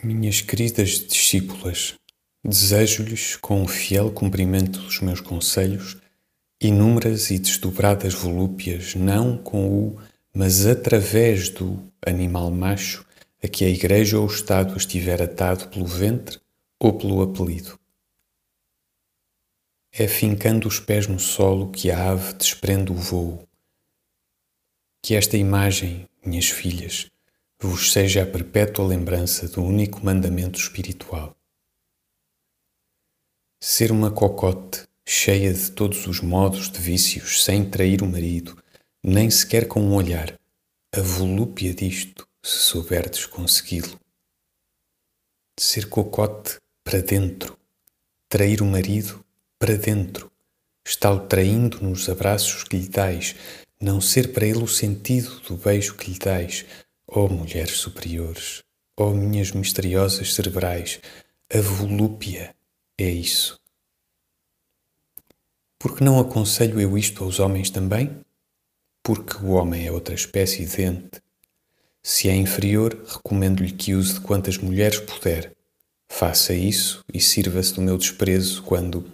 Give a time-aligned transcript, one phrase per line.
[0.00, 1.94] Minhas queridas discípulas,
[2.44, 5.96] desejo-lhes, com o fiel cumprimento dos meus conselhos,
[6.60, 10.00] inúmeras e desdobradas volúpias, não com o,
[10.32, 13.04] mas através do animal macho
[13.42, 16.38] a que a Igreja ou o Estado estiver atado pelo ventre
[16.78, 17.76] ou pelo apelido.
[19.90, 23.48] É fincando os pés no solo que a ave desprende o vôo.
[25.02, 27.10] Que esta imagem, minhas filhas,
[27.60, 31.36] vos seja a perpétua lembrança do único mandamento espiritual.
[33.60, 38.56] Ser uma cocote cheia de todos os modos de vícios, sem trair o marido,
[39.02, 40.38] nem sequer com um olhar,
[40.94, 43.98] a volúpia disto, se souberdes consegui-lo.
[45.58, 47.58] Ser cocote para dentro,
[48.28, 49.24] trair o marido
[49.58, 50.30] para dentro,
[50.86, 53.34] está-o traindo nos abraços que lhe dais,
[53.80, 56.64] não ser para ele o sentido do beijo que lhe dais,
[57.10, 58.62] Ó oh, mulheres superiores,
[58.94, 61.00] ó oh, minhas misteriosas cerebrais,
[61.50, 62.54] a volúpia
[62.98, 63.58] é isso.
[65.78, 68.20] Porque não aconselho eu isto aos homens também?
[69.02, 71.22] Porque o homem é outra espécie de ente.
[72.02, 75.56] Se é inferior, recomendo-lhe que use de quantas mulheres puder.
[76.10, 79.10] Faça isso e sirva-se do meu desprezo quando.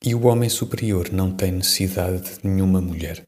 [0.00, 3.26] E o homem superior não tem necessidade de nenhuma mulher.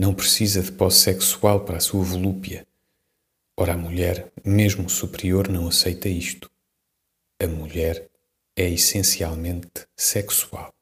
[0.00, 2.66] Não precisa de posse sexual para a sua volúpia.
[3.54, 6.50] Ora, a mulher, mesmo superior, não aceita isto.
[7.38, 8.08] A mulher
[8.56, 10.72] é essencialmente sexual.